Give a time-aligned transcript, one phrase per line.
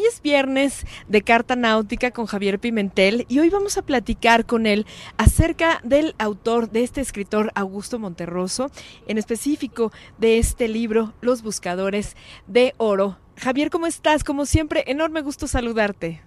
[0.00, 4.66] hoy es viernes de Carta Náutica con Javier Pimentel y hoy vamos a platicar con
[4.66, 4.86] él
[5.18, 8.70] acerca del autor, de este escritor Augusto Monterroso,
[9.08, 12.16] en específico de este libro, Los Buscadores
[12.46, 13.18] de Oro.
[13.36, 14.24] Javier, ¿cómo estás?
[14.24, 16.22] Como siempre, enorme gusto saludarte.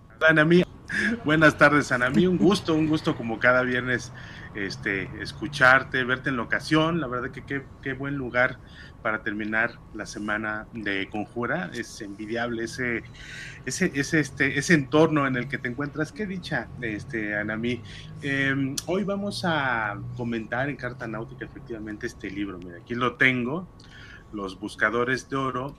[1.25, 4.11] buenas tardes, Anamí, un gusto, un gusto como cada viernes
[4.55, 8.59] este, escucharte, verte en la ocasión, la verdad que qué, buen lugar
[9.01, 11.69] para terminar la semana de Conjura.
[11.73, 13.03] Es envidiable ese,
[13.65, 16.13] ese, ese, este, ese entorno en el que te encuentras.
[16.13, 17.81] Qué dicha, este, Anamí.
[18.21, 22.59] Em, hoy vamos a comentar en Carta Náutica efectivamente este libro.
[22.59, 23.67] Mira, aquí lo tengo,
[24.31, 25.75] Los Buscadores de Oro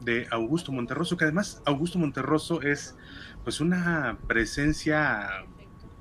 [0.00, 2.96] de Augusto Monterroso, que además Augusto Monterroso es
[3.44, 5.44] pues una presencia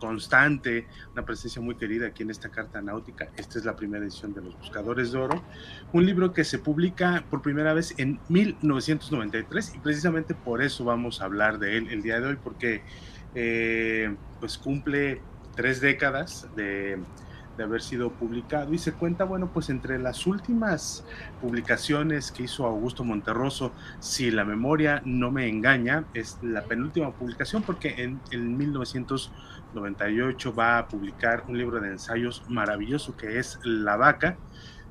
[0.03, 3.29] constante, una presencia muy querida aquí en esta carta náutica.
[3.37, 5.41] Esta es la primera edición de Los Buscadores de Oro,
[5.93, 11.21] un libro que se publica por primera vez en 1993 y precisamente por eso vamos
[11.21, 12.81] a hablar de él el día de hoy, porque
[13.34, 15.21] eh, pues cumple
[15.55, 16.99] tres décadas de
[17.57, 18.73] de haber sido publicado.
[18.73, 21.04] Y se cuenta, bueno, pues entre las últimas
[21.41, 27.63] publicaciones que hizo Augusto Monterroso, si la memoria no me engaña, es la penúltima publicación
[27.63, 33.98] porque en, en 1998 va a publicar un libro de ensayos maravilloso que es La
[33.98, 34.37] Vaca.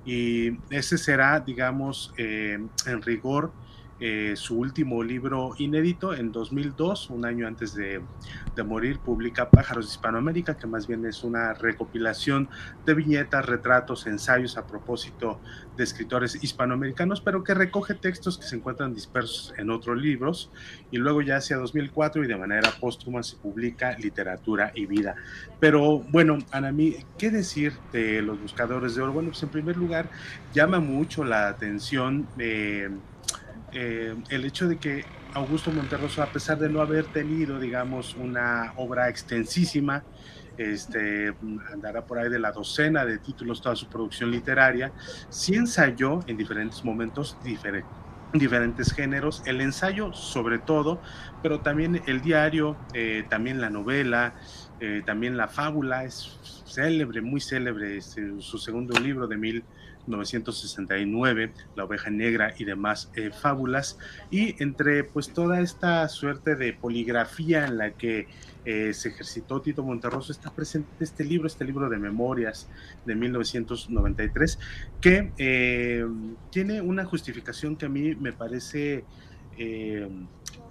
[0.04, 3.52] Y ese será, digamos, eh, en rigor,
[4.04, 8.02] eh, su último libro inédito en 2002, un año antes de,
[8.66, 12.48] morir, publica Pájaros de Hispanoamérica, que más bien es una recopilación
[12.84, 15.38] de viñetas, retratos, ensayos a propósito
[15.76, 20.50] de escritores hispanoamericanos, pero que recoge textos que se encuentran dispersos en otros libros.
[20.90, 25.14] Y luego ya hacia 2004 y de manera póstuma se publica Literatura y Vida.
[25.60, 29.12] Pero bueno, Anami, ¿qué decir de los buscadores de oro?
[29.12, 30.10] Bueno, pues en primer lugar,
[30.52, 32.26] llama mucho la atención.
[32.38, 32.90] Eh,
[33.72, 38.74] eh, el hecho de que Augusto Monterroso, a pesar de no haber tenido, digamos, una
[38.76, 40.04] obra extensísima,
[40.58, 41.34] este,
[41.72, 44.92] andará por ahí de la docena de títulos toda su producción literaria,
[45.30, 47.38] sí ensayó en diferentes momentos
[48.32, 51.00] diferentes géneros, el ensayo sobre todo,
[51.42, 54.34] pero también el diario, eh, también la novela,
[54.80, 59.64] eh, también la fábula, es célebre, muy célebre, este, su segundo libro de mil
[60.06, 63.98] 969, La oveja negra y demás eh, fábulas.
[64.30, 68.28] Y entre pues toda esta suerte de poligrafía en la que
[68.64, 72.68] eh, se ejercitó Tito Monterroso, está presente este libro, este libro de memorias
[73.04, 74.58] de 1993,
[75.00, 76.06] que eh,
[76.50, 79.04] tiene una justificación que a mí me parece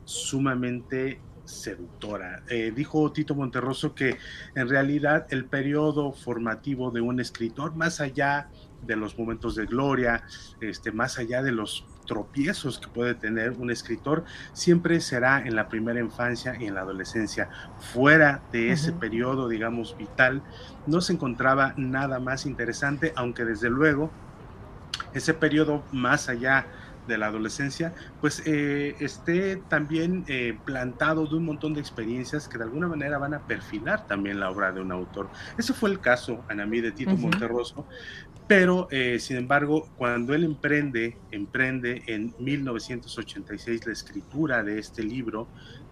[0.03, 2.44] sumamente seductora.
[2.75, 4.18] dijo Tito Monterroso que
[4.56, 8.50] en realidad el periodo formativo de un escritor, más allá
[8.81, 10.24] de los momentos de gloria,
[10.59, 15.69] este, más allá de los tropiezos que puede tener un escritor, siempre será en la
[15.69, 17.50] primera infancia y en la adolescencia.
[17.94, 20.41] Fuera de ese periodo, digamos, vital,
[20.88, 24.12] no se encontraba nada más interesante, aunque desde luego
[25.14, 26.68] ese periodo más allá
[27.07, 32.57] de la adolescencia, pues eh, esté también eh, plantado de un montón de experiencias que
[32.57, 35.29] de alguna manera van a perfilar también la obra de un autor.
[35.57, 37.85] Ese fue el caso, Anamí, de Tito Monterroso,
[38.51, 45.47] pero, eh, sin embargo, cuando él emprende, emprende en 1986 la escritura de este libro,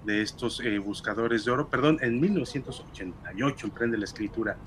[0.06, 4.58] de estos eh, buscadores de oro, perdón, en 1988 emprende la escritura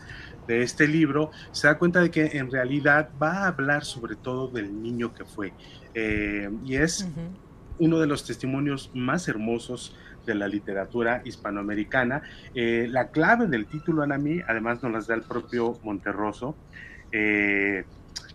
[0.46, 4.48] de este libro, se da cuenta de que en realidad va a hablar sobre todo
[4.48, 5.52] del niño que fue.
[5.94, 7.08] Eh, y es
[7.78, 12.22] uno de los testimonios más hermosos de la literatura hispanoamericana.
[12.54, 16.54] la clave del título, Anami, además nos las da el propio Monterroso,
[17.12, 17.84] eh,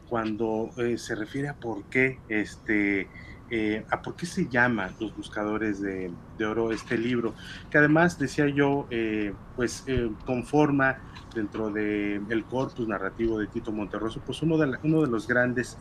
[0.08, 3.10] cuando eh, se refiere a por qué este
[3.50, 6.12] eh, a por qué se llama los buscadores de,
[6.46, 7.34] oro este libro
[7.70, 8.88] que además decía yo
[9.56, 9.84] pues
[10.26, 10.98] conforma
[11.34, 15.78] dentro del el corpus narrativo de Tito Monterroso pues uno de, uno de los grandes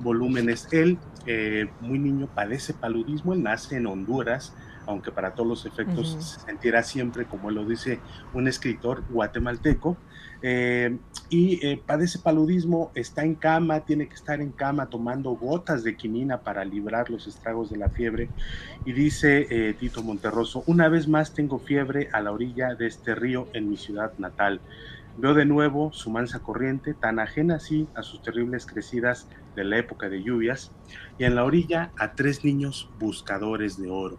[0.00, 0.98] volúmenes él
[1.80, 4.54] muy niño padece paludismo él nace en Honduras
[4.86, 7.98] aunque para todos los efectos se sentirá siempre, como lo dice
[8.32, 9.96] un escritor guatemalteco,
[10.42, 10.96] eh,
[11.28, 15.96] y eh, padece paludismo, está en cama, tiene que estar en cama tomando gotas de
[15.96, 18.28] quinina para librar los estragos de la fiebre.
[18.84, 23.14] Y dice eh, Tito Monterroso, una vez más tengo fiebre a la orilla de este
[23.14, 24.60] río en mi ciudad natal.
[25.18, 29.78] Veo de nuevo su mansa corriente, tan ajena así a sus terribles crecidas de la
[29.78, 30.72] época de lluvias,
[31.18, 34.18] y en la orilla a tres niños buscadores de oro.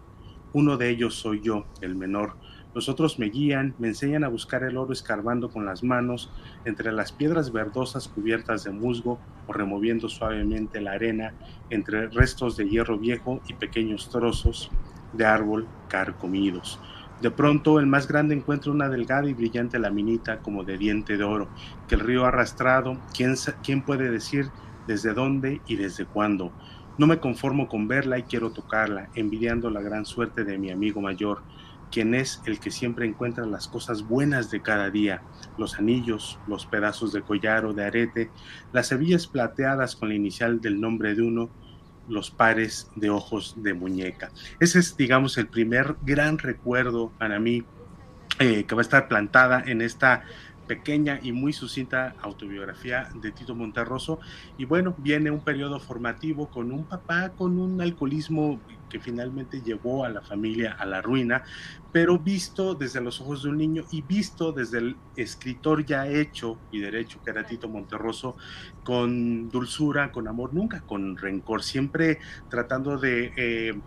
[0.52, 2.34] Uno de ellos soy yo, el menor,
[2.74, 6.30] los otros me guían, me enseñan a buscar el oro escarbando con las manos
[6.64, 11.32] entre las piedras verdosas cubiertas de musgo o removiendo suavemente la arena
[11.70, 14.70] entre restos de hierro viejo y pequeños trozos
[15.12, 16.78] de árbol carcomidos.
[17.20, 21.24] De pronto el más grande encuentra una delgada y brillante laminita como de diente de
[21.24, 21.48] oro,
[21.88, 23.34] que el río ha arrastrado, ¿quién,
[23.64, 24.50] quién puede decir
[24.86, 26.52] desde dónde y desde cuándo?
[26.96, 31.00] No me conformo con verla y quiero tocarla, envidiando la gran suerte de mi amigo
[31.00, 31.42] mayor,
[31.90, 35.22] quien es el que siempre encuentra las cosas buenas de cada día,
[35.56, 38.30] los anillos, los pedazos de collar o de arete,
[38.72, 41.50] las hebillas plateadas con la inicial del nombre de uno,
[42.08, 44.30] los pares de ojos de muñeca.
[44.60, 47.64] Ese es, digamos, el primer gran recuerdo para mí
[48.38, 50.22] eh, que va a estar plantada en esta
[50.68, 54.20] pequeña y muy sucinta autobiografía de Tito Monterroso.
[54.56, 60.04] Y bueno, viene un periodo formativo con un papá con un alcoholismo que finalmente llevó
[60.04, 61.42] a la familia a la ruina,
[61.92, 66.58] pero visto desde los ojos de un niño y visto desde el escritor ya hecho
[66.70, 68.36] y derecho que era Tito Monterroso,
[68.84, 72.18] con dulzura, con amor, nunca con rencor, siempre
[72.48, 73.32] tratando de...
[73.36, 73.80] Eh,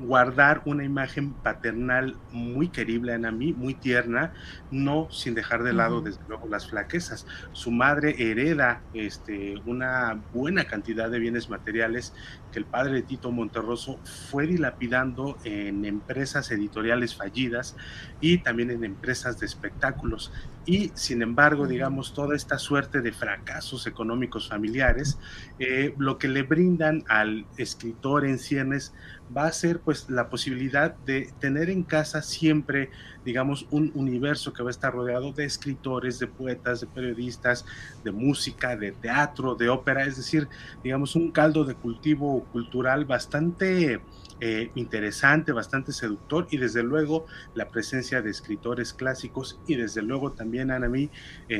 [0.00, 4.32] guardar una imagen paternal muy querible a mí, muy tierna,
[4.70, 7.26] no sin dejar de lado desde luego las flaquezas.
[7.52, 12.12] Su madre hereda este, una buena cantidad de bienes materiales
[12.52, 13.98] que el padre de Tito Monterroso
[14.30, 17.76] fue dilapidando en empresas editoriales fallidas
[18.20, 20.32] y también en empresas de espectáculos.
[20.64, 25.18] Y sin embargo, digamos, toda esta suerte de fracasos económicos familiares,
[25.58, 28.92] eh, lo que le brindan al escritor en ciernes
[29.36, 32.90] va a ser pues la posibilidad de tener en casa siempre,
[33.24, 37.64] digamos, un universo que va a estar rodeado de escritores, de poetas, de periodistas,
[38.04, 40.48] de música, de teatro, de ópera, es decir,
[40.82, 44.00] digamos, un caldo de cultivo cultural bastante
[44.40, 50.32] eh, interesante, bastante seductor y desde luego la presencia de escritores clásicos y desde luego
[50.32, 51.10] también, Ana mí,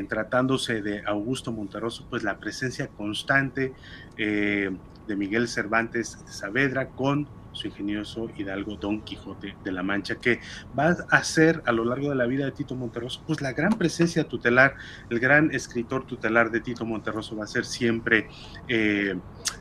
[0.09, 3.73] tratándose de Augusto Monterroso, pues la presencia constante
[4.17, 4.71] eh,
[5.09, 10.41] de Miguel Cervantes Saavedra con su ingenioso hidalgo Don Quijote de la Mancha, que
[10.79, 13.73] va a ser a lo largo de la vida de Tito Monterroso, pues la gran
[13.73, 14.75] presencia tutelar,
[15.11, 18.29] el gran escritor tutelar de Tito Monterroso va a ser siempre
[18.69, 19.19] eh,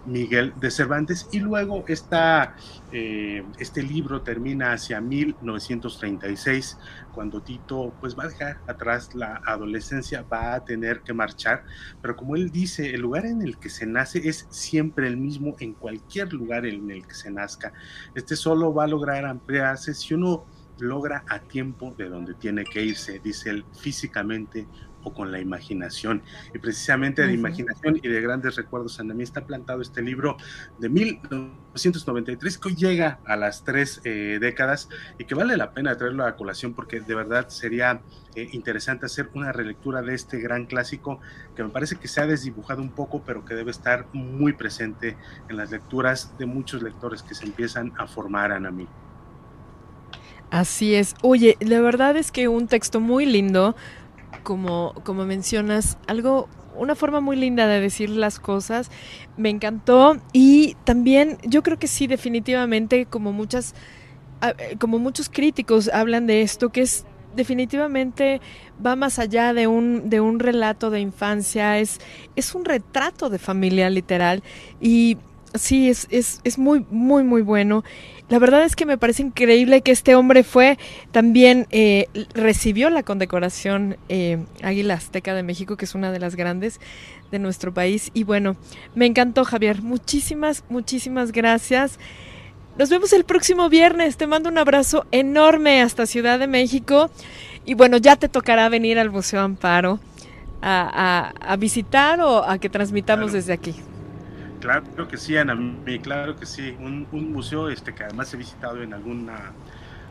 [0.08, 2.56] Miguel de Cervantes, y luego esta,
[2.92, 6.78] eh, este libro termina hacia 1936,
[7.14, 11.66] cuando Tito pues va a dejar atrás la adolescencia, va a tener que marchar,
[12.02, 15.56] pero como él dice, el lugar en el que se nace es siempre el mismo
[15.60, 17.74] en cualquier lugar en el que se nazca.
[18.16, 20.46] Este solo va a lograr ampliarse si uno
[20.80, 24.68] logra a tiempo de donde tiene que irse, dice él, físicamente
[25.08, 26.22] o con la imaginación.
[26.54, 30.38] Y precisamente de imaginación y de grandes recuerdos en mí está plantado este libro
[30.80, 35.96] de 1993 que hoy llega a las tres eh, décadas y que vale la pena
[35.98, 38.02] traerlo a colación porque de verdad sería
[38.36, 41.20] eh, interesante hacer una relectura de este gran clásico
[41.56, 45.18] que me parece que se ha desdibujado un poco pero que debe estar muy presente
[45.50, 48.88] en las lecturas de muchos lectores que se empiezan a formar a mí.
[50.50, 51.16] Así es.
[51.22, 53.76] Oye, la verdad es que un texto muy lindo,
[54.44, 58.90] como, como mencionas, algo, una forma muy linda de decir las cosas.
[59.36, 60.18] Me encantó.
[60.34, 63.76] Y también yo creo que sí, definitivamente, como muchas,
[64.42, 68.42] eh, como muchos críticos hablan de esto, que es definitivamente
[68.84, 72.00] va más allá de un, de un relato de infancia, es,
[72.36, 74.44] es un retrato de familia literal.
[74.82, 75.18] Y
[75.58, 77.84] sí, es, es, es muy, muy, muy bueno.
[78.30, 80.78] La verdad es que me parece increíble que este hombre fue
[81.12, 86.36] también, eh, recibió la condecoración eh, Águila Azteca de México, que es una de las
[86.36, 86.82] grandes
[87.32, 88.12] de nuestro país.
[88.14, 88.58] Y bueno,
[88.96, 89.82] me encantó Javier.
[89.82, 92.00] Muchísimas, muchísimas gracias.
[92.78, 94.18] Nos vemos el próximo viernes.
[94.18, 97.10] Te mando un abrazo enorme hasta Ciudad de México.
[97.66, 100.00] Y bueno, ya te tocará venir al Museo Amparo
[100.62, 103.76] a, a, visitar o a que transmitamos desde aquí.
[104.60, 105.58] Claro que sí, Ana,
[106.02, 106.76] claro que sí.
[106.80, 109.54] Un, museo este, que además he visitado en alguna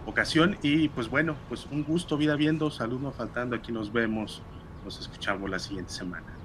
[0.07, 4.43] ocasión y pues bueno, pues un gusto, vida viendo, salud no faltando, aquí nos vemos,
[4.85, 6.36] nos escuchamos la siguiente semana.